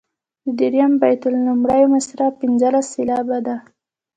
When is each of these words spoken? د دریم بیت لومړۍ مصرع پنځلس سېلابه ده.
د 0.43 0.45
دریم 0.59 0.91
بیت 1.01 1.23
لومړۍ 1.45 1.81
مصرع 1.93 2.29
پنځلس 2.41 2.85
سېلابه 2.95 3.37
ده. 3.47 3.55